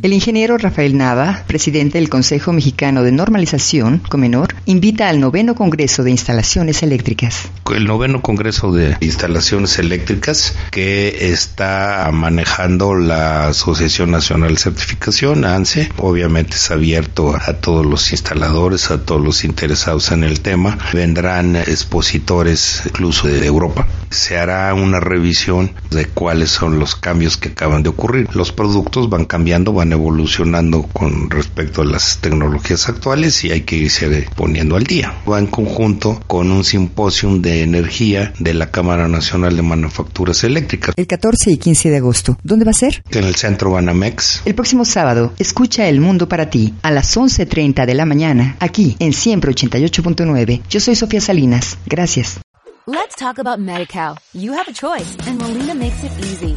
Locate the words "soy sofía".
50.80-51.20